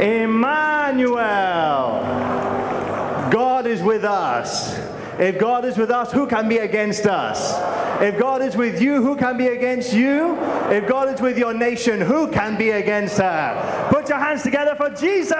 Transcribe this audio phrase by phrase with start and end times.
[0.00, 1.22] Emmanuel.
[3.30, 4.78] God is with us.
[5.18, 7.54] If God is with us, who can be against us?
[8.02, 10.36] If God is with you, who can be against you?
[10.70, 13.88] If God is with your nation, who can be against her?
[13.90, 15.34] Put your hands together for Jesus.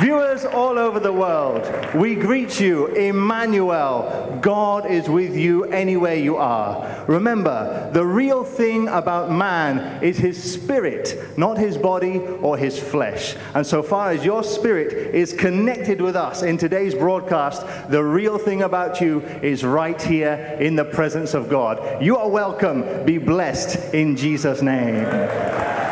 [0.00, 4.38] Viewers all over the world, we greet you, Emmanuel.
[4.42, 7.04] God is with you anywhere you are.
[7.08, 13.36] Remember, the real thing about man is his spirit, not his body or his flesh.
[13.54, 18.36] And so far as your spirit is connected with us in today's broadcast, the real
[18.36, 22.02] thing about you is right here in the presence of God.
[22.02, 23.06] You are welcome.
[23.06, 25.85] Be blessed in Jesus' name.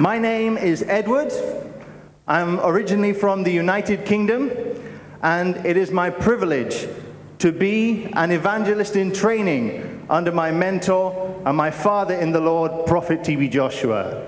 [0.00, 1.32] My name is Edward.
[2.28, 4.52] I'm originally from the United Kingdom,
[5.22, 6.86] and it is my privilege
[7.40, 12.86] to be an evangelist in training under my mentor and my father in the Lord,
[12.86, 13.48] Prophet T.B.
[13.48, 14.24] Joshua.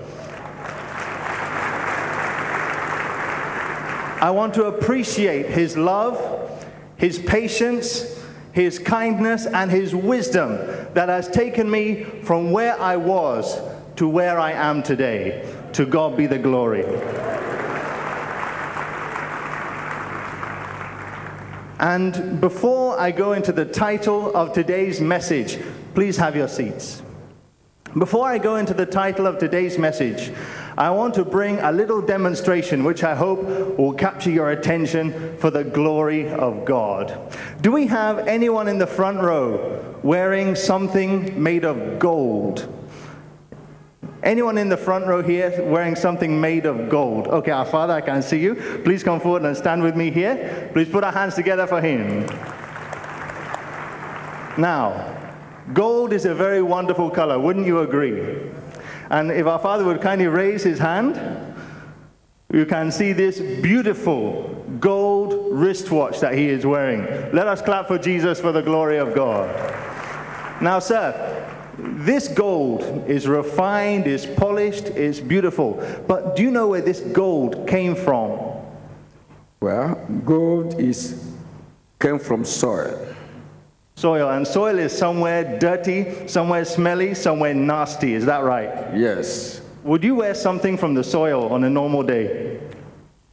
[4.19, 10.57] I want to appreciate his love, his patience, his kindness, and his wisdom
[10.95, 13.57] that has taken me from where I was
[13.95, 15.60] to where I am today.
[15.73, 16.85] To God be the glory.
[21.79, 25.57] And before I go into the title of today's message,
[25.95, 27.01] please have your seats.
[27.97, 30.31] Before I go into the title of today's message,
[30.77, 33.43] I want to bring a little demonstration which I hope
[33.77, 37.35] will capture your attention for the glory of God.
[37.61, 42.67] Do we have anyone in the front row wearing something made of gold?
[44.23, 47.27] Anyone in the front row here wearing something made of gold?
[47.27, 48.55] Okay, our Father, I can see you.
[48.83, 50.69] Please come forward and stand with me here.
[50.73, 52.27] Please put our hands together for Him.
[54.57, 55.17] Now,
[55.73, 58.51] gold is a very wonderful color, wouldn't you agree?
[59.09, 61.15] And if our Father would kindly raise his hand,
[62.51, 64.47] you can see this beautiful
[64.79, 67.03] gold wristwatch that he is wearing.
[67.33, 69.49] Let us clap for Jesus for the glory of God.
[70.61, 71.40] Now, sir,
[71.83, 75.83] this gold is refined, is polished, is beautiful.
[76.07, 78.39] But do you know where this gold came from?
[79.59, 81.31] Well, gold is
[81.99, 83.07] came from soil.
[83.95, 88.15] Soil, and soil is somewhere dirty, somewhere smelly, somewhere nasty.
[88.15, 88.95] Is that right?
[88.95, 89.61] Yes.
[89.83, 92.59] Would you wear something from the soil on a normal day?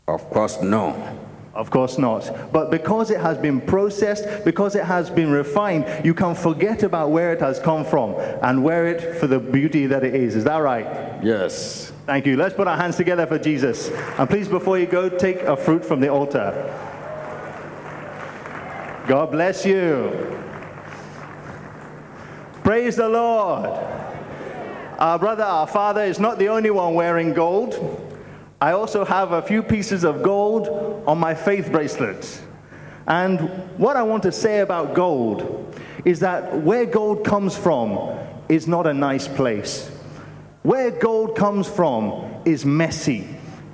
[0.06, 0.94] Of course, no.
[1.58, 2.52] Of course not.
[2.52, 7.10] But because it has been processed, because it has been refined, you can forget about
[7.10, 10.36] where it has come from and wear it for the beauty that it is.
[10.36, 10.86] Is that right?
[11.20, 11.92] Yes.
[12.06, 12.36] Thank you.
[12.36, 13.90] Let's put our hands together for Jesus.
[13.90, 16.52] And please, before you go, take a fruit from the altar.
[19.08, 20.40] God bless you.
[22.62, 23.64] Praise the Lord.
[25.00, 28.04] Our brother, our father, is not the only one wearing gold.
[28.60, 30.68] I also have a few pieces of gold
[31.06, 32.42] on my faith bracelets.
[33.06, 33.40] And
[33.78, 38.18] what I want to say about gold is that where gold comes from
[38.48, 39.88] is not a nice place.
[40.62, 43.28] Where gold comes from is messy,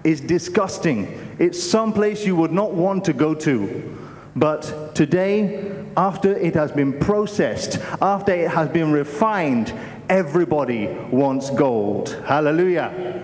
[0.05, 1.34] is disgusting.
[1.39, 3.99] It's someplace you would not want to go to.
[4.37, 9.73] But today, after it has been processed, after it has been refined,
[10.11, 12.11] everybody wants gold.
[12.27, 13.23] Hallelujah.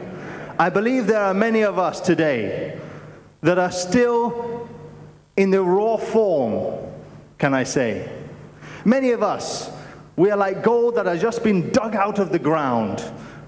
[0.60, 2.78] I believe there are many of us today
[3.40, 4.68] that are still
[5.34, 6.86] in the raw form,
[7.38, 8.12] can I say.
[8.84, 9.70] Many of us,
[10.16, 13.02] we are like gold that has just been dug out of the ground.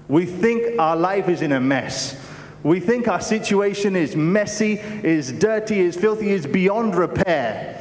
[0.07, 2.19] We think our life is in a mess.
[2.63, 7.79] We think our situation is messy, is dirty, is filthy, is beyond repair.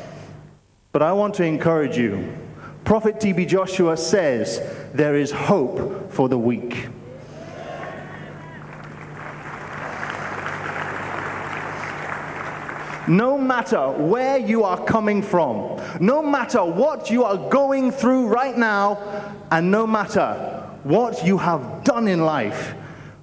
[0.92, 2.37] But I want to encourage you.
[2.84, 4.60] Prophet TB Joshua says
[4.92, 6.88] there is hope for the weak.
[13.08, 18.56] No matter where you are coming from, no matter what you are going through right
[18.56, 18.98] now,
[19.50, 22.74] and no matter what you have done in life,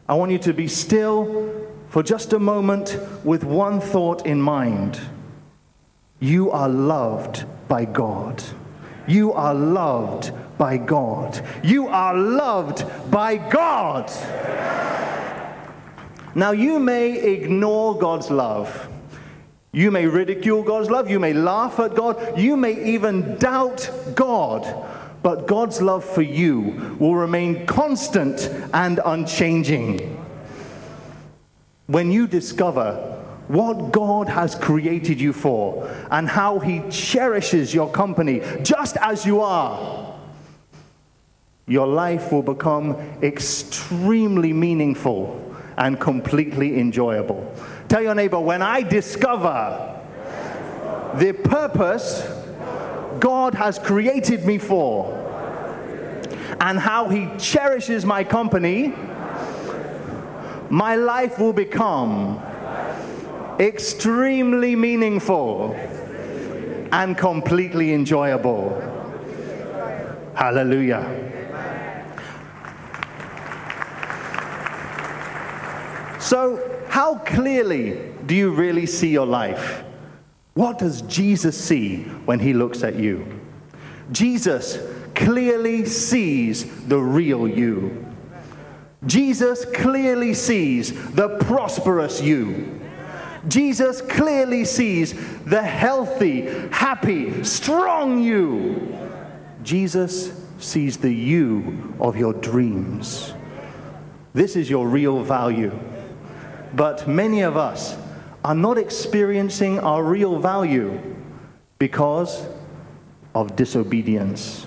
[0.08, 5.00] I want you to be still for just a moment with one thought in mind.
[6.20, 8.44] You are loved by God.
[9.08, 11.44] You are loved by God.
[11.64, 14.12] You are loved by God.
[16.36, 18.88] Now, you may ignore God's love.
[19.72, 24.66] You may ridicule God's love, you may laugh at God, you may even doubt God,
[25.22, 30.26] but God's love for you will remain constant and unchanging.
[31.86, 32.96] When you discover
[33.48, 39.42] what God has created you for and how He cherishes your company just as you
[39.42, 40.16] are,
[41.68, 47.56] your life will become extremely meaningful and completely enjoyable.
[47.90, 50.00] Tell your neighbor, when I discover
[51.16, 52.24] the purpose
[53.20, 55.16] God has created me for
[56.62, 58.94] and how He cherishes my company,
[60.70, 62.40] my life will become
[63.60, 65.74] extremely meaningful
[66.92, 68.80] and completely enjoyable.
[70.36, 71.26] Hallelujah.
[76.20, 79.84] So, how clearly do you really see your life?
[80.56, 83.26] What does Jesus see when he looks at you?
[84.12, 84.80] Jesus
[85.14, 88.06] clearly sees the real you.
[89.06, 92.82] Jesus clearly sees the prosperous you.
[93.48, 95.14] Jesus clearly sees
[95.46, 98.98] the healthy, happy, strong you.
[99.64, 103.34] Jesus sees the you of your dreams.
[104.34, 105.78] This is your real value.
[106.74, 107.98] But many of us
[108.44, 111.00] are not experiencing our real value
[111.78, 112.48] because
[113.36, 114.66] of disobedience.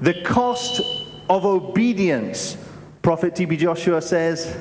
[0.00, 0.80] The cost
[1.28, 2.56] of obedience,
[3.02, 3.56] Prophet T.B.
[3.56, 4.56] Joshua says,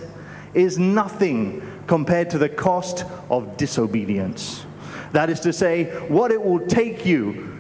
[0.54, 4.66] is nothing compared to the cost of disobedience.
[5.12, 7.58] That is to say, what it will take you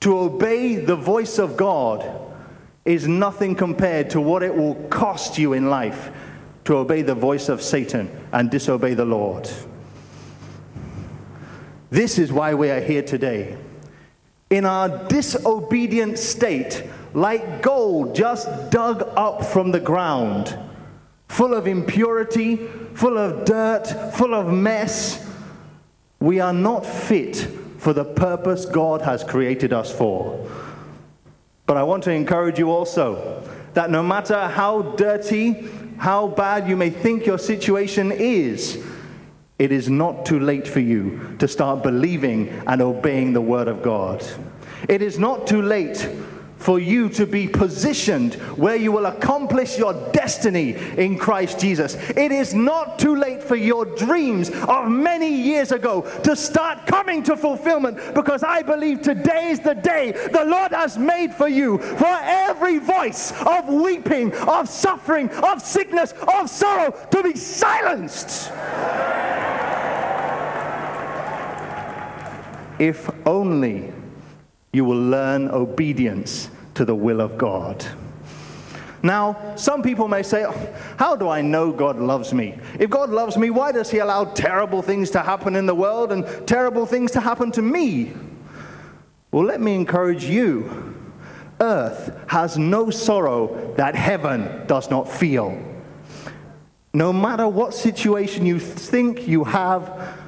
[0.00, 2.28] to obey the voice of God
[2.84, 6.10] is nothing compared to what it will cost you in life
[6.70, 9.50] to obey the voice of Satan and disobey the Lord.
[11.90, 13.58] This is why we are here today.
[14.50, 20.56] In our disobedient state, like gold just dug up from the ground,
[21.26, 22.54] full of impurity,
[22.94, 25.28] full of dirt, full of mess,
[26.20, 30.48] we are not fit for the purpose God has created us for.
[31.66, 33.42] But I want to encourage you also
[33.74, 35.68] that no matter how dirty,
[36.00, 38.82] how bad you may think your situation is,
[39.58, 43.82] it is not too late for you to start believing and obeying the Word of
[43.82, 44.24] God.
[44.88, 46.08] It is not too late
[46.60, 51.94] for you to be positioned where you will accomplish your destiny in Christ Jesus.
[52.10, 57.22] It is not too late for your dreams of many years ago to start coming
[57.24, 61.78] to fulfillment because I believe today is the day the Lord has made for you
[61.78, 68.52] for every voice of weeping, of suffering, of sickness, of sorrow to be silenced.
[72.78, 73.92] If only
[74.72, 77.84] you will learn obedience to the will of God.
[79.02, 82.58] Now, some people may say, oh, How do I know God loves me?
[82.78, 86.12] If God loves me, why does He allow terrible things to happen in the world
[86.12, 88.12] and terrible things to happen to me?
[89.32, 90.96] Well, let me encourage you.
[91.60, 95.58] Earth has no sorrow that heaven does not feel.
[96.92, 100.19] No matter what situation you think you have,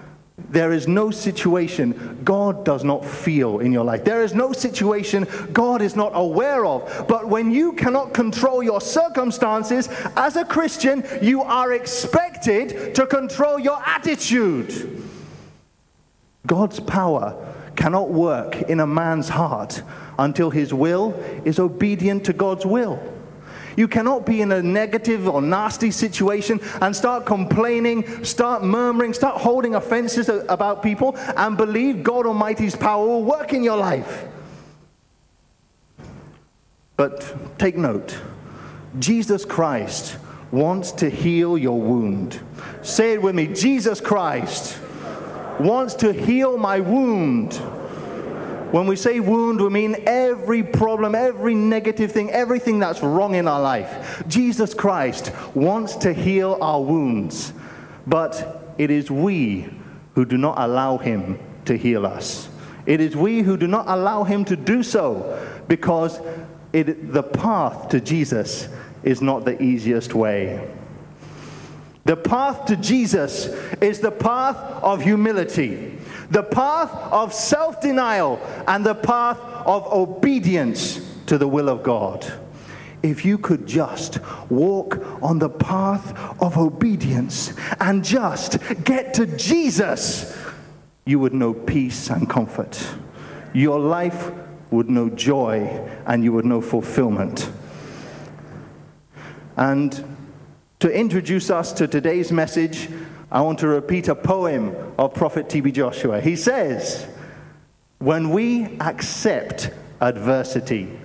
[0.53, 4.05] there is no situation God does not feel in your life.
[4.05, 7.07] There is no situation God is not aware of.
[7.09, 13.59] But when you cannot control your circumstances, as a Christian, you are expected to control
[13.59, 15.03] your attitude.
[16.47, 17.35] God's power
[17.75, 19.83] cannot work in a man's heart
[20.19, 21.13] until his will
[21.47, 23.01] is obedient to God's will.
[23.77, 29.41] You cannot be in a negative or nasty situation and start complaining, start murmuring, start
[29.41, 34.27] holding offenses about people and believe God Almighty's power will work in your life.
[36.97, 38.19] But take note
[38.99, 40.19] Jesus Christ
[40.51, 42.41] wants to heal your wound.
[42.83, 44.79] Say it with me Jesus Christ
[45.59, 47.61] wants to heal my wound.
[48.73, 53.47] When we say wound, we mean every problem, every negative thing, everything that's wrong in
[53.47, 54.23] our life.
[54.29, 57.53] Jesus Christ wants to heal our wounds,
[58.07, 59.69] but it is we
[60.15, 62.49] who do not allow Him to heal us.
[62.87, 66.19] It is we who do not allow Him to do so because
[66.73, 68.69] it, the path to Jesus
[69.03, 70.75] is not the easiest way.
[72.05, 73.49] The path to Jesus
[73.83, 75.99] is the path of humility
[76.33, 82.31] the path of self denial and the path of obedience to the will of God.
[83.03, 90.37] If you could just walk on the path of obedience and just get to Jesus,
[91.05, 92.83] you would know peace and comfort.
[93.53, 94.31] Your life
[94.71, 95.65] would know joy
[96.07, 97.51] and you would know fulfillment.
[99.57, 100.17] And
[100.79, 102.89] to introduce us to today's message,
[103.33, 105.73] I want to repeat a poem of Prophet T.B.
[105.73, 106.21] Joshua.
[106.21, 107.07] He says,
[107.99, 109.71] When we accept
[110.03, 110.99] adversity,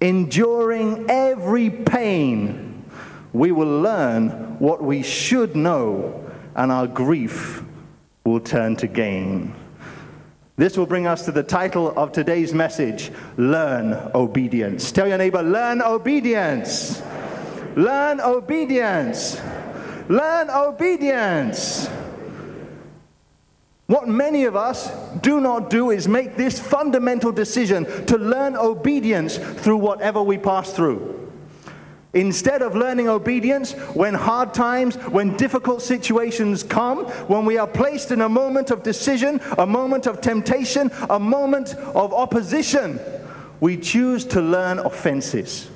[0.00, 2.82] enduring every pain,
[3.34, 7.62] we will learn what we should know, and our grief
[8.24, 9.54] will turn to gain.
[10.56, 14.90] This will bring us to the title of today's message Learn Obedience.
[14.90, 17.02] Tell your neighbor, Learn Obedience.
[17.76, 19.40] Learn obedience.
[20.12, 21.88] Learn obedience.
[23.86, 24.90] What many of us
[25.22, 30.70] do not do is make this fundamental decision to learn obedience through whatever we pass
[30.74, 31.30] through.
[32.12, 38.10] Instead of learning obedience when hard times, when difficult situations come, when we are placed
[38.10, 43.00] in a moment of decision, a moment of temptation, a moment of opposition,
[43.60, 45.70] we choose to learn offenses.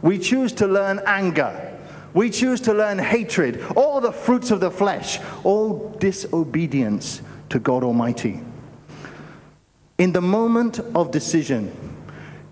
[0.00, 1.77] We choose to learn anger.
[2.14, 7.84] We choose to learn hatred, all the fruits of the flesh, all disobedience to God
[7.84, 8.40] Almighty.
[9.98, 11.72] In the moment of decision,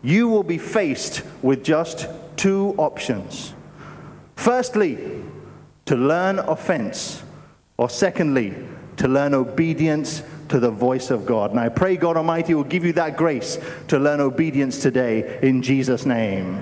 [0.02, 3.54] you will be faced with just two options.
[4.36, 4.98] Firstly,
[5.86, 7.22] to learn offense,
[7.76, 8.54] or secondly,
[8.96, 11.50] to learn obedience to the voice of God.
[11.50, 13.58] And I pray God Almighty will give you that grace
[13.88, 16.60] to learn obedience today in Jesus' name.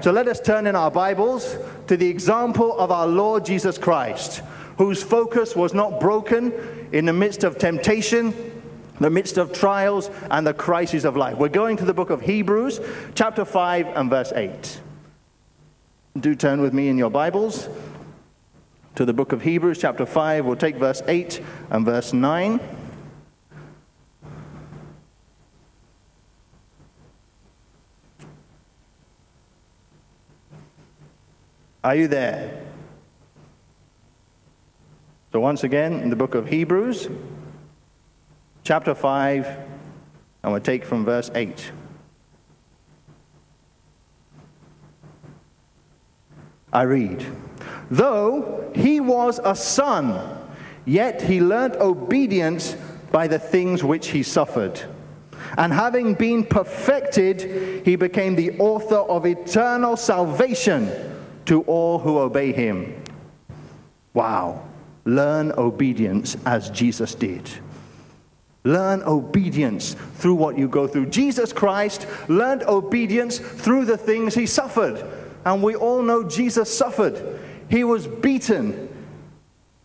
[0.00, 1.56] So let us turn in our Bibles
[1.88, 4.42] to the example of our Lord Jesus Christ,
[4.76, 6.52] whose focus was not broken
[6.92, 8.32] in the midst of temptation,
[9.00, 11.36] the midst of trials, and the crises of life.
[11.36, 12.80] We're going to the book of Hebrews,
[13.14, 14.80] chapter 5, and verse 8.
[16.20, 17.68] Do turn with me in your Bibles
[18.94, 20.44] to the book of Hebrews, chapter 5.
[20.44, 21.40] We'll take verse 8
[21.70, 22.77] and verse 9.
[31.88, 32.60] Are you there?
[35.32, 37.08] So, once again, in the book of Hebrews,
[38.62, 39.46] chapter 5,
[40.42, 41.72] and we'll take from verse 8.
[46.74, 47.24] I read,
[47.90, 50.46] Though he was a son,
[50.84, 52.76] yet he learnt obedience
[53.10, 54.78] by the things which he suffered.
[55.56, 61.07] And having been perfected, he became the author of eternal salvation
[61.48, 63.02] to all who obey him.
[64.12, 64.68] Wow.
[65.06, 67.48] Learn obedience as Jesus did.
[68.64, 71.06] Learn obedience through what you go through.
[71.06, 75.02] Jesus Christ learned obedience through the things he suffered.
[75.46, 77.40] And we all know Jesus suffered.
[77.70, 78.88] He was beaten,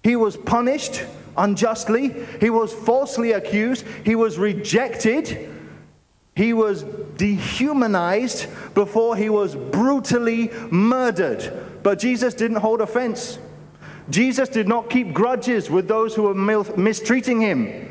[0.04, 1.04] he was punished
[1.38, 5.50] unjustly, he was falsely accused, he was rejected.
[6.36, 6.84] He was
[7.18, 11.52] dehumanized before he was brutally murdered.
[11.84, 13.38] But Jesus didn't hold offense.
[14.10, 16.34] Jesus did not keep grudges with those who were
[16.76, 17.90] mistreating him.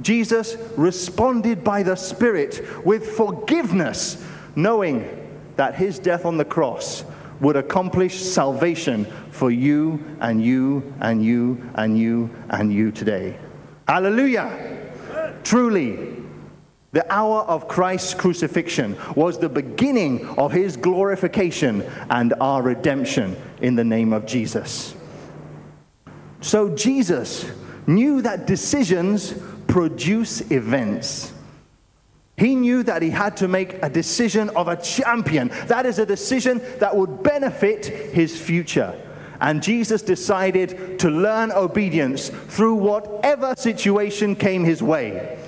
[0.00, 4.24] Jesus responded by the Spirit with forgiveness,
[4.56, 5.08] knowing
[5.56, 7.04] that his death on the cross
[7.40, 13.36] would accomplish salvation for you and you and you and you and you today.
[13.86, 14.80] Hallelujah!
[15.44, 16.23] Truly,
[16.94, 23.74] the hour of Christ's crucifixion was the beginning of his glorification and our redemption in
[23.74, 24.94] the name of Jesus.
[26.40, 27.50] So Jesus
[27.88, 29.34] knew that decisions
[29.66, 31.32] produce events.
[32.36, 35.48] He knew that he had to make a decision of a champion.
[35.66, 38.94] That is a decision that would benefit his future.
[39.40, 45.40] And Jesus decided to learn obedience through whatever situation came his way.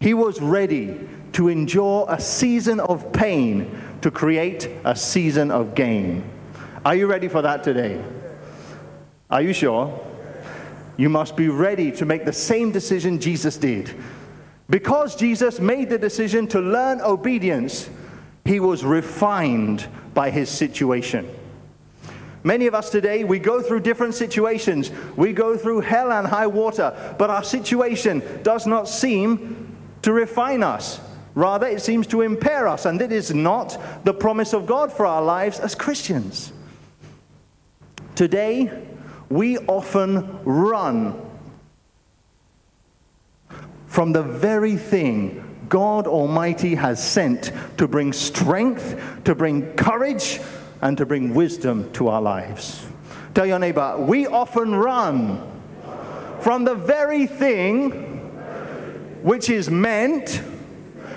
[0.00, 6.24] He was ready to endure a season of pain to create a season of gain.
[6.84, 8.02] Are you ready for that today?
[9.30, 9.98] Are you sure?
[10.96, 13.94] You must be ready to make the same decision Jesus did.
[14.68, 17.88] Because Jesus made the decision to learn obedience,
[18.44, 21.28] he was refined by his situation.
[22.44, 24.92] Many of us today, we go through different situations.
[25.16, 29.65] We go through hell and high water, but our situation does not seem
[30.06, 31.00] to refine us.
[31.34, 35.04] Rather, it seems to impair us, and it is not the promise of God for
[35.04, 36.52] our lives as Christians.
[38.14, 38.70] Today,
[39.28, 41.20] we often run
[43.88, 50.38] from the very thing God Almighty has sent to bring strength, to bring courage,
[50.82, 52.86] and to bring wisdom to our lives.
[53.34, 55.42] Tell your neighbor, we often run
[56.42, 58.15] from the very thing
[59.22, 60.42] which is meant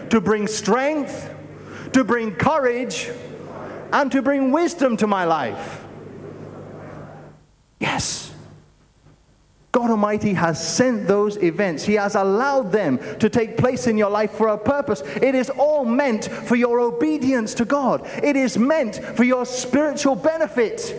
[0.10, 1.34] to bring strength,
[1.94, 3.10] to bring courage,
[3.92, 5.86] and to bring wisdom to my life.
[7.80, 8.34] Yes.
[9.72, 11.84] God Almighty has sent those events.
[11.86, 15.02] He has allowed them to take place in your life for a purpose.
[15.22, 20.16] It is all meant for your obedience to God, it is meant for your spiritual
[20.16, 20.96] benefit.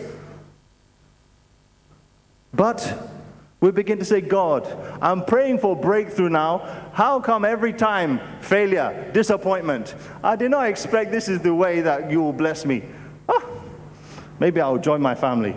[2.53, 3.20] But
[3.61, 4.67] we begin to say, God,
[5.01, 6.89] I'm praying for breakthrough now.
[6.93, 9.93] How come every time failure, disappointment?
[10.23, 12.83] I did not expect this is the way that you will bless me.
[13.29, 13.63] Oh,
[14.39, 15.55] maybe I'll join my family.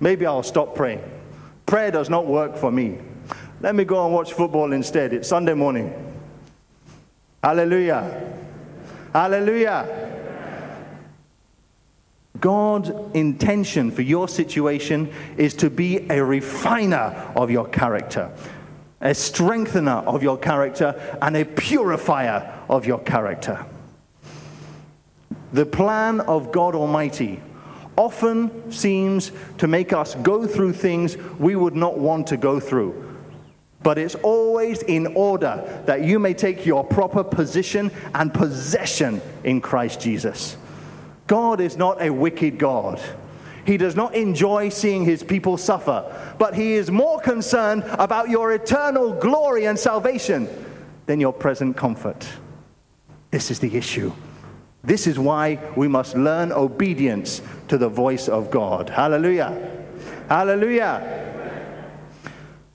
[0.00, 1.02] Maybe I'll stop praying.
[1.64, 2.98] Prayer does not work for me.
[3.62, 5.14] Let me go and watch football instead.
[5.14, 5.94] It's Sunday morning.
[7.42, 8.34] Hallelujah.
[9.14, 9.99] Hallelujah.
[12.40, 18.30] God's intention for your situation is to be a refiner of your character,
[19.00, 23.64] a strengthener of your character, and a purifier of your character.
[25.52, 27.40] The plan of God Almighty
[27.96, 33.06] often seems to make us go through things we would not want to go through.
[33.82, 39.60] But it's always in order that you may take your proper position and possession in
[39.60, 40.56] Christ Jesus.
[41.30, 43.00] God is not a wicked God.
[43.64, 48.52] He does not enjoy seeing his people suffer, but he is more concerned about your
[48.52, 50.48] eternal glory and salvation
[51.06, 52.26] than your present comfort.
[53.30, 54.12] This is the issue.
[54.82, 58.90] This is why we must learn obedience to the voice of God.
[58.90, 59.86] Hallelujah.
[60.28, 61.62] Hallelujah.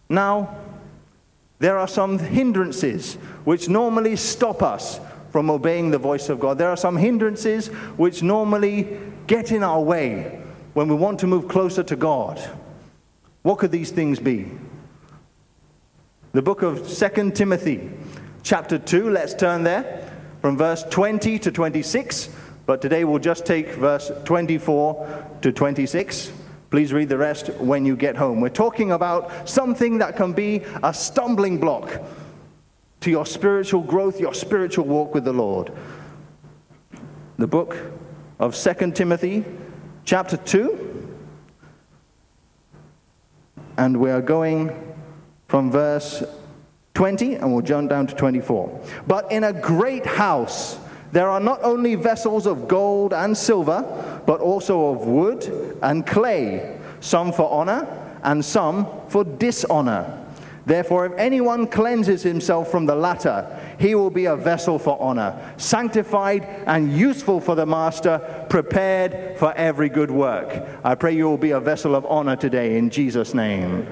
[0.07, 0.55] Now,
[1.59, 5.01] there are some hindrances which normally stop us
[5.35, 6.57] from obeying the voice of God.
[6.57, 10.41] There are some hindrances which normally get in our way
[10.75, 12.39] when we want to move closer to God.
[13.41, 14.49] What could these things be?
[16.31, 17.91] The book of Second Timothy,
[18.43, 22.29] chapter 2, let's turn there from verse 20 to 26,
[22.65, 26.31] but today we'll just take verse 24 to 26.
[26.71, 28.39] Please read the rest when you get home.
[28.39, 31.99] We're talking about something that can be a stumbling block
[33.05, 35.71] to your spiritual growth, your spiritual walk with the Lord.
[37.37, 37.77] The book
[38.39, 39.45] of Second Timothy,
[40.05, 41.15] chapter 2,
[43.77, 44.95] and we are going
[45.47, 46.23] from verse
[46.95, 48.81] 20 and we'll jump down to 24.
[49.05, 50.79] But in a great house,
[51.11, 53.83] there are not only vessels of gold and silver,
[54.25, 57.87] but also of wood and clay, some for honor
[58.23, 60.24] and some for dishonor.
[60.65, 65.53] Therefore, if anyone cleanses himself from the latter, he will be a vessel for honor,
[65.57, 70.67] sanctified and useful for the master, prepared for every good work.
[70.83, 73.87] I pray you will be a vessel of honor today in Jesus' name.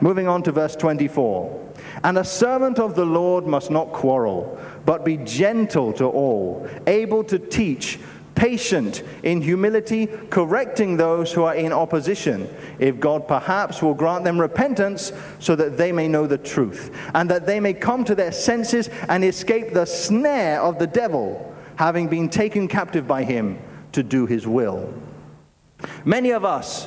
[0.00, 1.64] Moving on to verse 24.
[2.04, 7.24] And a servant of the Lord must not quarrel, but be gentle to all, able
[7.24, 7.98] to teach
[8.36, 14.40] patient in humility, correcting those who are in opposition, if God perhaps will grant them
[14.40, 18.30] repentance so that they may know the truth, and that they may come to their
[18.32, 23.58] senses and escape the snare of the devil, having been taken captive by him
[23.92, 24.94] to do his will.
[26.04, 26.86] Many of us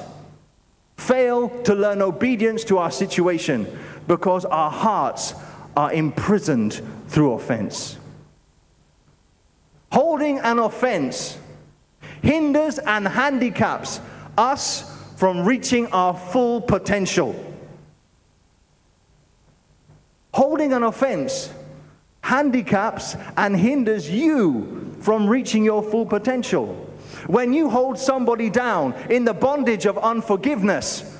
[0.98, 3.68] fail to learn obedience to our situation
[4.08, 5.34] because our hearts
[5.76, 7.99] are imprisoned through offense.
[9.92, 11.38] Holding an offense
[12.22, 14.00] hinders and handicaps
[14.38, 17.36] us from reaching our full potential.
[20.34, 21.52] Holding an offense
[22.22, 26.68] handicaps and hinders you from reaching your full potential.
[27.28, 31.18] When you hold somebody down in the bondage of unforgiveness,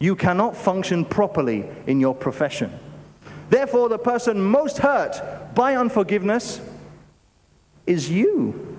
[0.00, 2.72] you cannot function properly in your profession.
[3.50, 6.60] Therefore, the person most hurt by unforgiveness
[7.88, 8.76] is you,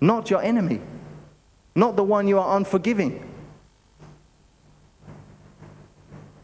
[0.00, 0.80] not your enemy,
[1.74, 3.22] not the one you are unforgiving.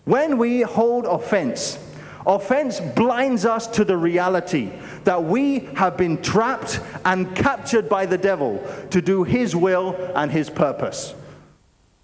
[0.05, 1.79] When we hold offense,
[2.27, 4.73] offense blinds us to the reality
[5.05, 10.31] that we have been trapped and captured by the devil to do his will and
[10.31, 11.15] his purpose.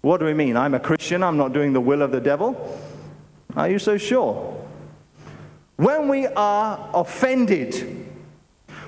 [0.01, 0.55] What do we mean?
[0.55, 2.79] I'm a Christian, I'm not doing the will of the devil.
[3.55, 4.55] Are you so sure?
[5.75, 8.08] When we are offended,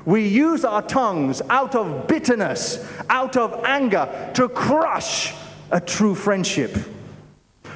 [0.06, 5.34] we use our tongues out of bitterness, out of anger, to crush
[5.70, 6.76] a true friendship.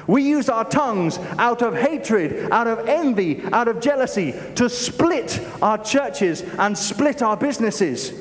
[0.06, 5.40] We use our tongues out of hatred, out of envy, out of jealousy to split
[5.60, 8.12] our churches and split our businesses,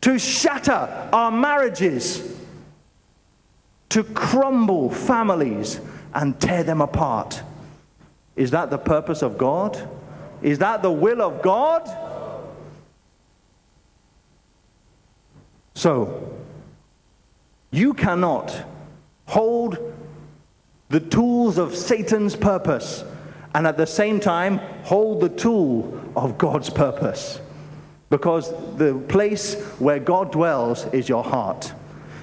[0.00, 2.34] to shatter our marriages,
[3.90, 5.80] to crumble families
[6.14, 7.42] and tear them apart.
[8.36, 9.88] Is that the purpose of God?
[10.42, 11.86] Is that the will of God?
[15.76, 16.32] So,
[17.70, 18.64] you cannot
[19.26, 19.76] hold
[20.88, 23.04] the tools of Satan's purpose,
[23.54, 27.40] and at the same time hold the tool of God's purpose.
[28.08, 31.74] Because the place where God dwells is your heart.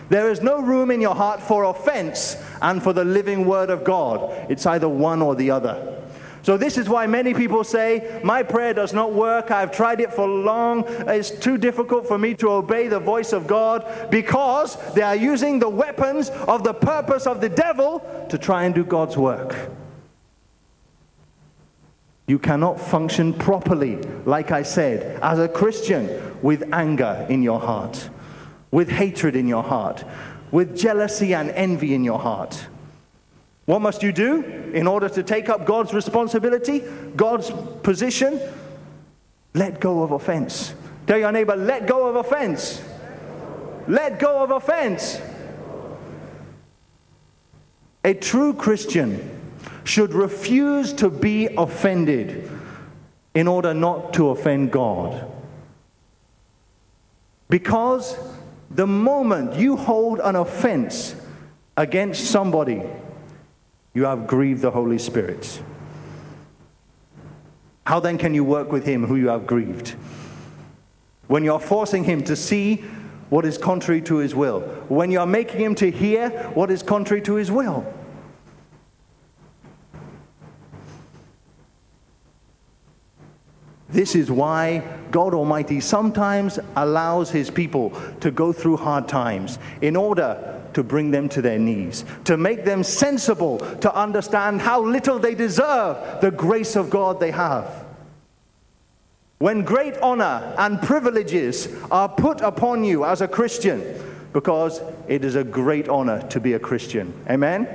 [0.10, 3.84] There is no room in your heart for offense and for the living word of
[3.84, 4.32] God.
[4.50, 6.03] It's either one or the other.
[6.44, 9.50] So, this is why many people say, My prayer does not work.
[9.50, 10.84] I've tried it for long.
[11.08, 15.60] It's too difficult for me to obey the voice of God because they are using
[15.60, 19.56] the weapons of the purpose of the devil to try and do God's work.
[22.28, 28.10] You cannot function properly, like I said, as a Christian with anger in your heart,
[28.70, 30.04] with hatred in your heart,
[30.52, 32.68] with jealousy and envy in your heart.
[33.66, 36.80] What must you do in order to take up God's responsibility,
[37.16, 38.40] God's position?
[39.54, 40.74] Let go of offense.
[41.08, 42.82] Tell your neighbor, let go of offense.
[43.88, 45.22] Let go of offense.
[48.04, 49.40] A true Christian
[49.86, 52.50] should refuse to be offended
[53.34, 55.30] in order not to offend God.
[57.50, 58.18] Because
[58.72, 61.16] the moment you hold an offense
[61.78, 62.82] against somebody,
[63.94, 65.62] you have grieved the Holy Spirit.
[67.86, 69.90] How then can you work with him who you have grieved?
[71.28, 72.78] When you're forcing him to see
[73.30, 77.22] what is contrary to his will, when you're making him to hear what is contrary
[77.24, 77.86] to his will.
[83.90, 89.96] This is why God Almighty sometimes allows his people to go through hard times in
[89.96, 95.20] order to bring them to their knees, to make them sensible, to understand how little
[95.20, 97.86] they deserve the grace of God they have.
[99.40, 103.84] When great honor and privileges are put upon you as a Christian,
[104.32, 107.14] because it is a great honor to be a Christian.
[107.30, 107.66] Amen?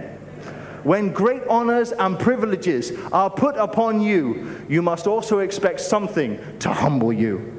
[0.83, 6.73] When great honors and privileges are put upon you, you must also expect something to
[6.73, 7.55] humble you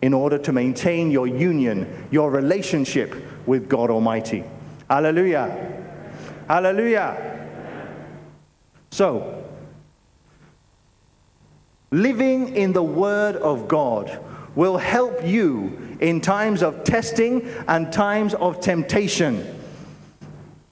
[0.00, 3.14] in order to maintain your union, your relationship
[3.46, 4.44] with God Almighty.
[4.88, 5.84] Hallelujah.
[6.48, 7.48] Hallelujah.
[8.90, 9.44] So,
[11.90, 14.18] living in the Word of God
[14.54, 19.58] will help you in times of testing and times of temptation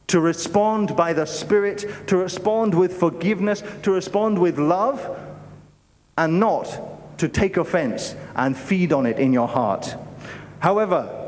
[0.09, 5.19] to respond by the Spirit, to respond with forgiveness, to respond with love,
[6.19, 9.95] and not to take offense and feed on it in your heart.
[10.59, 11.20] However,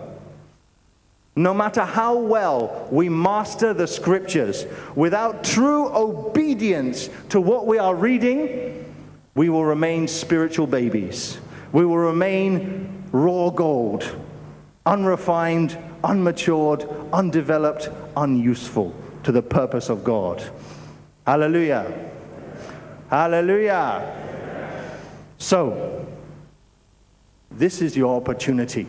[1.34, 7.94] no matter how well we master the scriptures, without true obedience to what we are
[7.94, 8.94] reading,
[9.34, 11.38] we will remain spiritual babies.
[11.72, 14.14] We will remain raw gold,
[14.84, 20.42] unrefined, unmatured, undeveloped, unuseful to the purpose of God.
[21.26, 22.10] Hallelujah.
[23.08, 24.18] Hallelujah.
[25.38, 26.06] So,
[27.50, 28.86] this is your opportunity.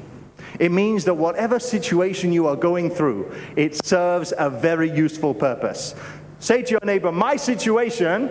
[0.59, 5.95] It means that whatever situation you are going through, it serves a very useful purpose.
[6.39, 8.29] Say to your neighbor, My situation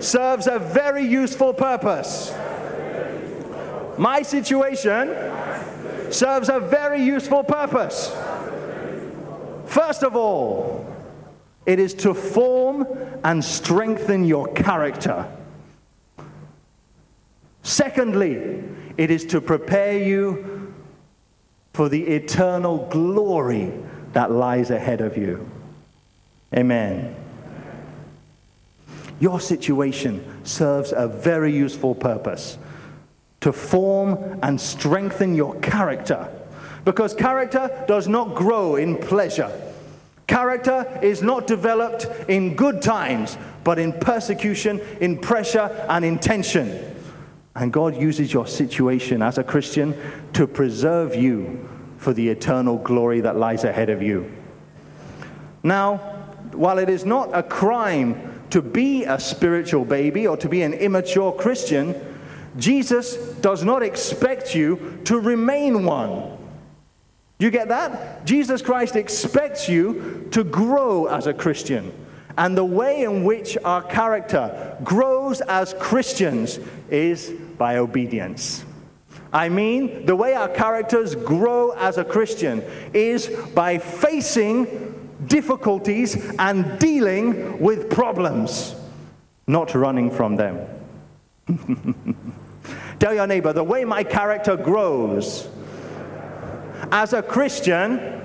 [0.00, 2.32] serves a very useful purpose.
[3.98, 5.14] My situation
[6.12, 8.14] serves a very useful purpose.
[9.66, 10.86] First of all,
[11.66, 12.86] it is to form
[13.22, 15.26] and strengthen your character.
[17.62, 18.64] Secondly,
[18.96, 20.51] it is to prepare you
[21.72, 23.72] for the eternal glory
[24.12, 25.48] that lies ahead of you.
[26.54, 27.16] Amen.
[29.20, 32.58] Your situation serves a very useful purpose
[33.40, 36.28] to form and strengthen your character.
[36.84, 39.50] Because character does not grow in pleasure.
[40.26, 46.91] Character is not developed in good times, but in persecution, in pressure, and in tension.
[47.54, 49.94] And God uses your situation as a Christian
[50.32, 54.32] to preserve you for the eternal glory that lies ahead of you.
[55.62, 55.98] Now,
[56.52, 60.74] while it is not a crime to be a spiritual baby or to be an
[60.74, 61.94] immature Christian,
[62.56, 66.38] Jesus does not expect you to remain one.
[67.38, 68.24] You get that?
[68.24, 71.92] Jesus Christ expects you to grow as a Christian.
[72.36, 76.58] And the way in which our character grows as Christians
[76.90, 78.64] is by obedience.
[79.32, 86.78] I mean, the way our characters grow as a Christian is by facing difficulties and
[86.78, 88.74] dealing with problems,
[89.46, 90.66] not running from them.
[92.98, 95.48] Tell your neighbor, the way my character grows
[96.90, 98.20] as a Christian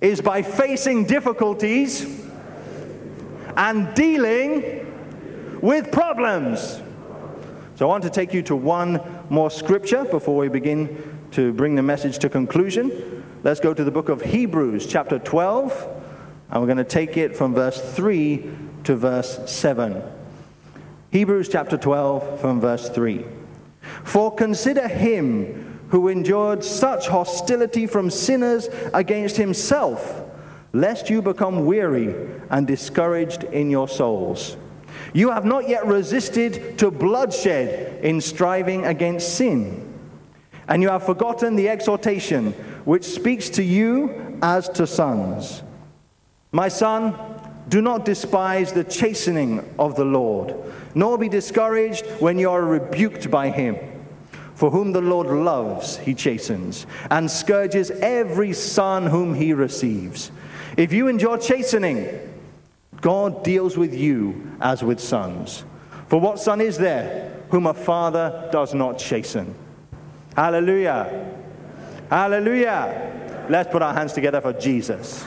[0.00, 2.21] is by facing difficulties
[3.56, 6.80] and dealing with problems.
[7.76, 9.00] So I want to take you to one
[9.30, 13.24] more scripture before we begin to bring the message to conclusion.
[13.42, 15.88] Let's go to the book of Hebrews, chapter 12,
[16.50, 18.50] and we're going to take it from verse 3
[18.84, 20.02] to verse 7.
[21.10, 23.24] Hebrews chapter 12, from verse 3.
[24.04, 30.21] For consider him who endured such hostility from sinners against himself,
[30.72, 32.14] lest you become weary
[32.50, 34.56] and discouraged in your souls.
[35.12, 39.88] You have not yet resisted to bloodshed in striving against sin.
[40.68, 42.52] And you have forgotten the exhortation
[42.84, 45.62] which speaks to you as to sons.
[46.50, 47.14] My son,
[47.68, 50.54] do not despise the chastening of the Lord,
[50.94, 53.76] nor be discouraged when you are rebuked by him.
[54.54, 60.30] For whom the Lord loves, he chastens, and scourges every son whom he receives.
[60.76, 62.08] If you endure chastening,
[63.00, 65.64] God deals with you as with sons.
[66.08, 69.54] For what son is there whom a father does not chasten?
[70.36, 71.34] Hallelujah.
[72.08, 73.46] Hallelujah.
[73.48, 75.24] Let's put our hands together for Jesus.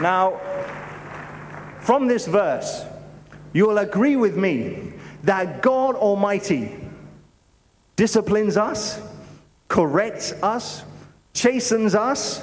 [0.00, 0.40] Now,
[1.80, 2.84] from this verse,
[3.52, 6.76] you will agree with me that God Almighty
[7.96, 9.00] disciplines us,
[9.68, 10.84] corrects us,
[11.34, 12.42] chastens us,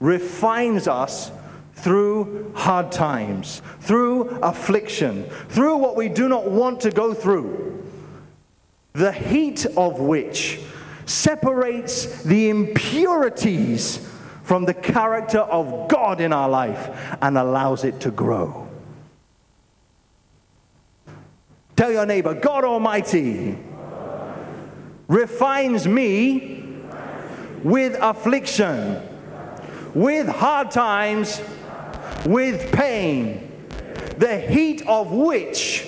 [0.00, 1.30] refines us
[1.74, 7.84] through hard times, through affliction, through what we do not want to go through,
[8.94, 10.60] the heat of which
[11.04, 14.06] separates the impurities
[14.42, 18.66] from the character of God in our life and allows it to grow.
[21.76, 23.56] Tell your neighbor, God Almighty
[25.06, 26.57] refines me
[27.64, 29.02] with affliction,
[29.94, 31.40] with hard times,
[32.24, 33.52] with pain,
[34.18, 35.86] the heat of which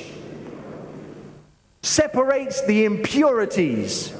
[1.82, 4.12] separates the impurities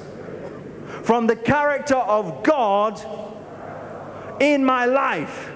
[1.02, 3.00] from the character of God
[4.40, 5.50] in my life.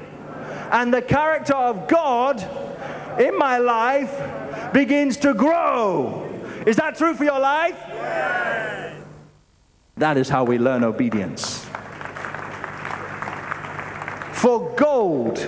[0.70, 2.40] And the character of God
[3.20, 6.22] in my life begins to grow.
[6.66, 7.78] Is that true for your life?
[9.96, 11.66] That is how we learn obedience.
[14.44, 15.38] For gold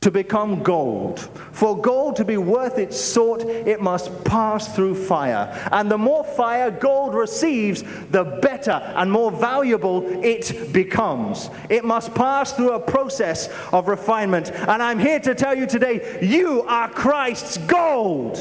[0.00, 1.20] to become gold.
[1.52, 5.46] For gold to be worth its salt, it must pass through fire.
[5.70, 11.48] And the more fire gold receives, the better and more valuable it becomes.
[11.70, 14.50] It must pass through a process of refinement.
[14.50, 18.36] And I'm here to tell you today you are Christ's gold.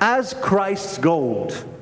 [0.00, 1.77] As Christ's gold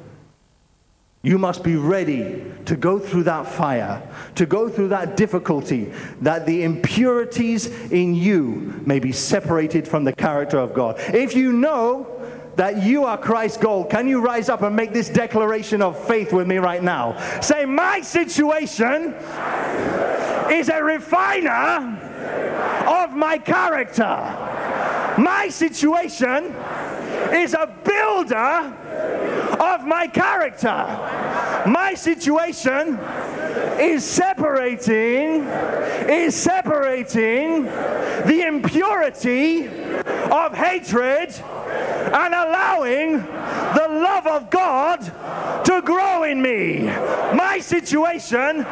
[1.27, 4.01] you must be ready to go through that fire,
[4.37, 10.13] to go through that difficulty, that the impurities in you may be separated from the
[10.13, 10.95] character of God.
[11.13, 12.07] If you know
[12.55, 16.33] that you are Christ's gold, can you rise up and make this declaration of faith
[16.33, 17.21] with me right now?
[17.41, 19.13] Say, My situation
[20.49, 21.99] is a refiner
[22.87, 24.05] of my character.
[25.19, 26.55] My situation
[27.33, 28.77] is a builder
[29.61, 30.69] of my character.
[31.67, 32.99] My situation
[33.81, 35.45] is separating
[36.09, 41.35] is separating the impurity of hatred
[42.13, 45.01] and allowing the love of God
[45.65, 46.83] to grow in me.
[47.45, 48.65] My situation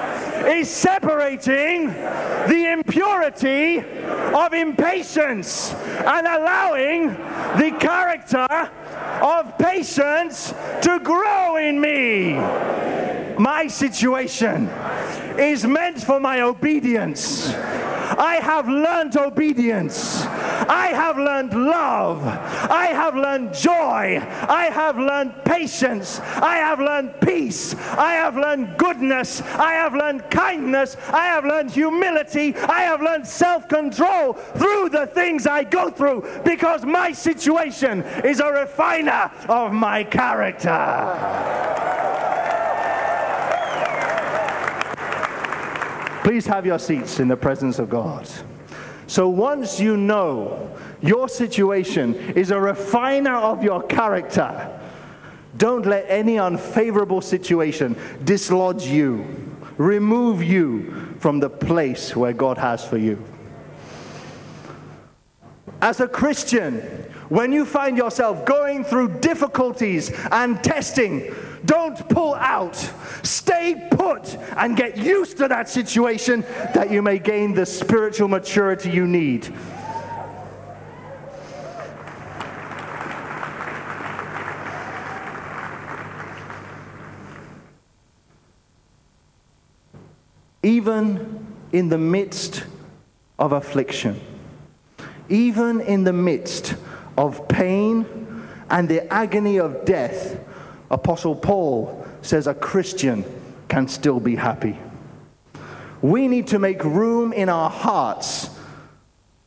[0.46, 3.78] is separating the impurity
[4.44, 7.08] of impatience and allowing
[7.62, 8.46] the character
[9.20, 12.34] of patience to grow in me.
[13.36, 14.68] My situation
[15.38, 17.52] is meant for my obedience.
[18.16, 20.24] I have learned obedience.
[20.24, 22.24] I have learned love.
[22.24, 24.18] I have learned joy.
[24.48, 26.20] I have learned patience.
[26.20, 27.74] I have learned peace.
[27.74, 29.40] I have learned goodness.
[29.40, 30.96] I have learned kindness.
[31.12, 32.54] I have learned humility.
[32.56, 38.40] I have learned self control through the things I go through because my situation is
[38.40, 41.73] a refiner of my character.
[46.24, 48.28] Please have your seats in the presence of God.
[49.06, 54.80] So once you know your situation is a refiner of your character,
[55.58, 59.26] don't let any unfavorable situation dislodge you,
[59.76, 63.22] remove you from the place where God has for you.
[65.82, 66.80] As a Christian,
[67.28, 71.34] when you find yourself going through difficulties and testing,
[71.64, 72.76] don't pull out.
[73.22, 76.42] Stay put and get used to that situation
[76.74, 79.52] that you may gain the spiritual maturity you need.
[90.62, 92.64] Even in the midst
[93.38, 94.18] of affliction,
[95.28, 96.74] even in the midst
[97.18, 98.06] of pain
[98.70, 100.38] and the agony of death,
[100.94, 103.24] Apostle Paul says a Christian
[103.68, 104.78] can still be happy.
[106.00, 108.48] We need to make room in our hearts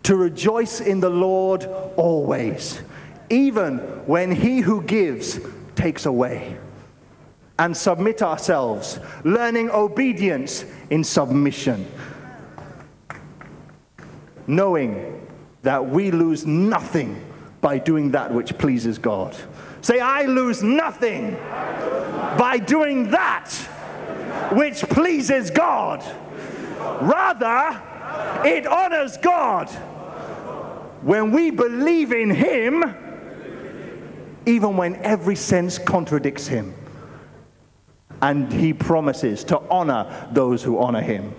[0.04, 1.64] to rejoice in the Lord
[1.96, 2.82] always,
[3.30, 5.40] even when he who gives
[5.76, 6.58] takes away,
[7.58, 11.90] and submit ourselves, learning obedience in submission,
[14.48, 15.26] knowing
[15.62, 17.24] that we lose nothing
[17.62, 19.34] by doing that which pleases God.
[19.82, 21.34] Say, I lose nothing
[22.38, 23.52] by doing that
[24.52, 26.04] which pleases God.
[27.02, 27.82] Rather,
[28.46, 29.70] it honors God
[31.02, 32.84] when we believe in Him,
[34.46, 36.74] even when every sense contradicts Him.
[38.22, 41.34] And He promises to honor those who honor Him.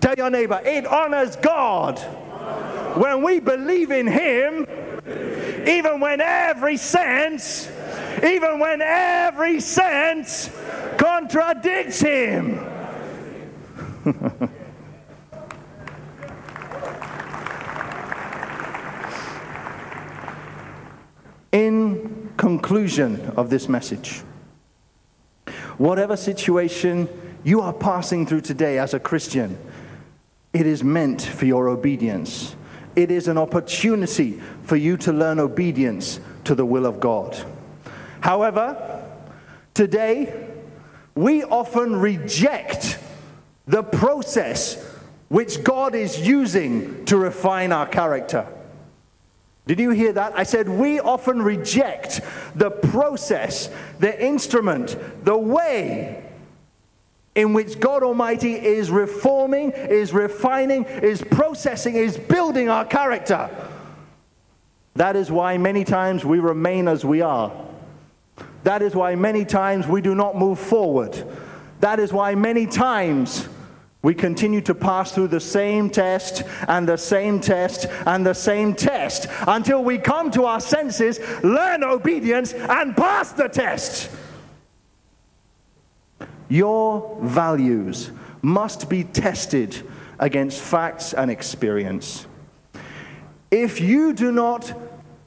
[0.00, 1.98] Tell your neighbor, it honors God
[2.96, 4.66] when we believe in Him
[5.66, 7.68] even when every sense,
[8.22, 10.50] even when every sense
[10.98, 12.66] contradicts him.
[21.52, 24.22] In conclusion of this message,
[25.76, 27.08] whatever situation
[27.44, 29.58] you are passing through today as a Christian,
[30.52, 32.56] it is meant for your obedience
[32.96, 37.36] it is an opportunity for you to learn obedience to the will of God.
[38.20, 39.04] However,
[39.74, 40.48] today,
[41.14, 42.98] we often reject
[43.66, 44.82] the process
[45.28, 48.46] which God is using to refine our character.
[49.66, 50.36] Did you hear that?
[50.36, 52.20] I said we often reject
[52.54, 56.21] the process, the instrument, the way
[57.34, 63.48] in which God Almighty is reforming, is refining, is processing, is building our character.
[64.94, 67.50] That is why many times we remain as we are.
[68.64, 71.24] That is why many times we do not move forward.
[71.80, 73.48] That is why many times
[74.02, 78.74] we continue to pass through the same test and the same test and the same
[78.74, 84.10] test until we come to our senses, learn obedience, and pass the test.
[86.52, 88.10] Your values
[88.42, 89.74] must be tested
[90.18, 92.26] against facts and experience.
[93.50, 94.70] If you do not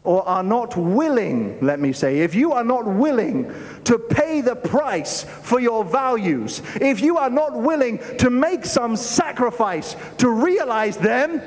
[0.04, 3.52] or are not willing, let me say, if you are not willing
[3.86, 8.96] to pay the price for your values, if you are not willing to make some
[8.96, 11.42] sacrifice to realize them,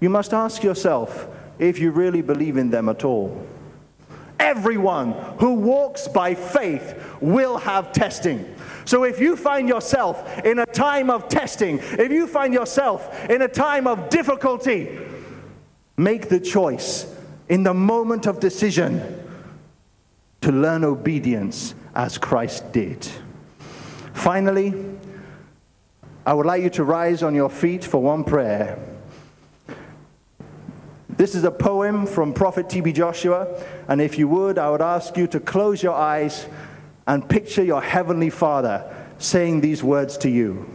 [0.00, 1.28] you must ask yourself
[1.60, 3.46] if you really believe in them at all.
[4.38, 8.54] Everyone who walks by faith will have testing.
[8.84, 13.42] So if you find yourself in a time of testing, if you find yourself in
[13.42, 14.98] a time of difficulty,
[15.96, 17.12] make the choice
[17.48, 19.22] in the moment of decision
[20.42, 23.08] to learn obedience as Christ did.
[24.12, 24.74] Finally,
[26.24, 28.78] I would like you to rise on your feet for one prayer.
[31.26, 32.92] This is a poem from Prophet T.B.
[32.92, 33.48] Joshua,
[33.88, 36.46] and if you would, I would ask you to close your eyes
[37.08, 38.84] and picture your heavenly Father
[39.18, 40.70] saying these words to you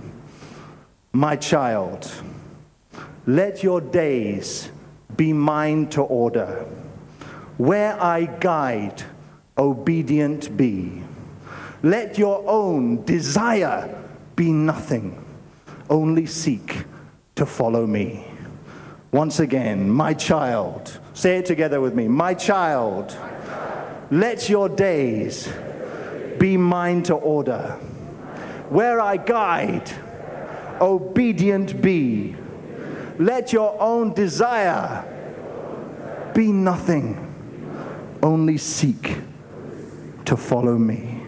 [1.14, 2.12] My child,
[3.26, 4.70] let your days
[5.16, 6.66] be mine to order.
[7.56, 9.04] Where I guide,
[9.58, 11.02] obedient be.
[11.82, 14.04] Let your own desire
[14.36, 15.24] be nothing,
[15.90, 16.84] only seek
[17.36, 18.31] to follow me.
[19.12, 23.17] Once again, my child, say it together with me, my child,
[24.10, 25.52] let your days
[26.39, 27.78] be mine to order.
[28.69, 29.91] Where I guide,
[30.80, 32.36] obedient be.
[33.19, 35.06] Let your own desire
[36.33, 37.27] be nothing,
[38.23, 39.17] only seek
[40.25, 41.23] to follow me.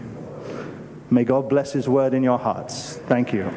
[1.10, 2.96] May God bless His word in your hearts.
[3.06, 3.52] Thank you.